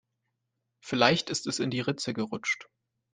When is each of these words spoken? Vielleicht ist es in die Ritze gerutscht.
Vielleicht 0.83 1.29
ist 1.29 1.45
es 1.45 1.59
in 1.59 1.69
die 1.69 1.79
Ritze 1.81 2.15
gerutscht. 2.15 2.67